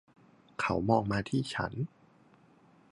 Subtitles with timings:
[0.59, 1.73] เขามองมาที่ฉัน.